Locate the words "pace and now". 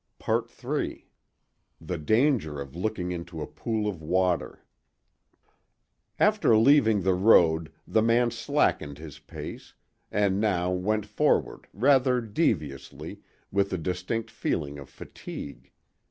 9.19-10.71